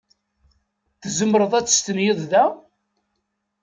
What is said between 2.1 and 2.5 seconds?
da?